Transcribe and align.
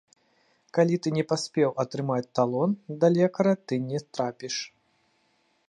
Калі 0.77 0.95
ты 1.05 1.11
не 1.17 1.23
паспеў 1.31 1.69
атрымаць 1.83 2.31
талон, 2.39 2.71
да 3.03 3.07
лекара 3.19 3.53
ты 3.69 3.75
не 3.93 3.99
трапіш. 4.13 4.55